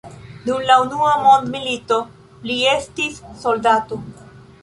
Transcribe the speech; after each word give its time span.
Dum 0.45 0.61
la 0.69 0.77
unua 0.83 1.11
mondmilito 1.25 1.99
li 2.51 2.57
estis 2.71 3.19
soldato. 3.45 4.01